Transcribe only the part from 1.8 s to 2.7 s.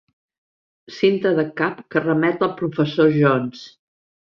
que remet al